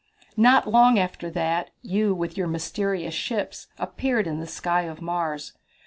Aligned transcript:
"Not 0.35 0.67
long 0.67 0.97
after 0.97 1.29
that, 1.29 1.69
you, 1.83 2.11
with 2.15 2.35
your 2.35 2.47
mysterious 2.47 3.13
ships, 3.13 3.67
appeared 3.77 4.25
in 4.25 4.39
the 4.39 4.47
sky 4.47 4.85
of 4.85 4.99
Mars. 4.99 5.53